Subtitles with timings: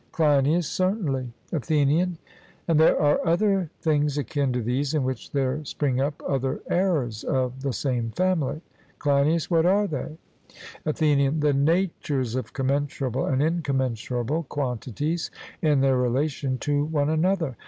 [0.13, 1.31] CLEINIAS: Certainly.
[1.53, 2.17] ATHENIAN:
[2.67, 7.23] And there are other things akin to these, in which there spring up other errors
[7.23, 8.61] of the same family.
[8.97, 10.17] CLEINIAS: What are they?
[10.87, 15.29] ATHENIAN: The natures of commensurable and incommensurable quantities
[15.61, 17.55] in their relation to one another.